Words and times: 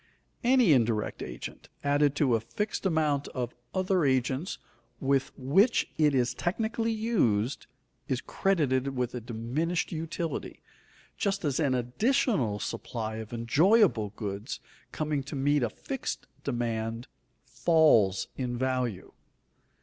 Any 0.43 0.73
indirect 0.73 1.21
agent, 1.21 1.69
added 1.83 2.15
to 2.15 2.33
a 2.33 2.39
fixed 2.39 2.87
amount 2.87 3.27
of 3.35 3.53
other 3.71 4.03
agents 4.03 4.57
with 4.99 5.31
which 5.37 5.91
it 5.95 6.15
is 6.15 6.33
technically 6.33 6.91
used, 6.91 7.67
is 8.07 8.19
credited 8.19 8.95
with 8.97 9.13
a 9.13 9.21
diminished 9.21 9.91
utility, 9.91 10.63
just 11.17 11.45
as 11.45 11.59
an 11.59 11.75
additional 11.75 12.57
supply 12.57 13.17
of 13.17 13.31
enjoyable 13.31 14.09
goods, 14.15 14.59
coming 14.91 15.21
to 15.21 15.35
meet 15.35 15.61
a 15.61 15.69
fixed 15.69 16.25
demand, 16.43 17.07
falls 17.45 18.27
in 18.35 18.57
value. 18.57 19.11